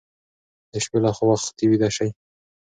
د 0.71 0.73
شپې 0.83 0.97
لخوا 1.03 1.25
وختي 1.29 1.65
ویده 1.67 1.89
شئ. 1.95 2.09